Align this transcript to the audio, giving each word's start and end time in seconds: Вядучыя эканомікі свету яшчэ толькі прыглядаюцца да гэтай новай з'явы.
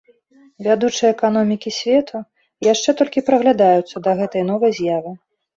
Вядучыя 0.67 1.11
эканомікі 1.15 1.73
свету 1.79 2.17
яшчэ 2.71 2.89
толькі 3.03 3.23
прыглядаюцца 3.29 3.97
да 4.09 4.17
гэтай 4.23 4.43
новай 4.51 4.71
з'явы. 4.81 5.11